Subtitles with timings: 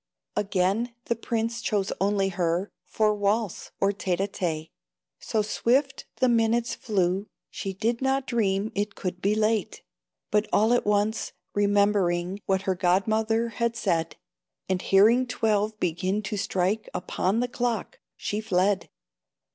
[0.35, 4.71] Again the Prince chose only her For waltz or tete a tete;
[5.19, 9.83] So swift the minutes flew she did not Dream it could be late,
[10.31, 14.15] But all at once, remembering What her Godmother had said,
[14.67, 18.89] And hearing twelve begin to strike Upon the clock, she fled.